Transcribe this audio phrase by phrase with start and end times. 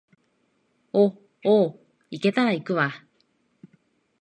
[0.93, 1.13] お、
[1.45, 3.05] おう、行けたら行くわ